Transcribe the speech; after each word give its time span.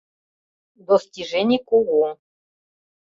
Достижений 0.87 1.59
кугу. 1.69 2.01